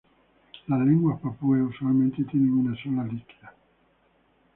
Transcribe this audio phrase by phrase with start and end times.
[0.65, 3.53] Las lenguas papúes usualmente tienen una sola líquida.